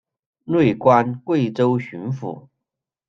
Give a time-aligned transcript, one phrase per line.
[0.45, 2.47] 累官贵州巡抚。